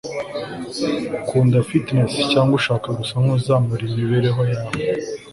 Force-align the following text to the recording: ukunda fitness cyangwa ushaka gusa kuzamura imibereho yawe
ukunda 1.21 1.57
fitness 1.67 2.13
cyangwa 2.31 2.53
ushaka 2.59 2.87
gusa 2.99 3.13
kuzamura 3.25 3.81
imibereho 3.89 4.41
yawe 4.53 4.73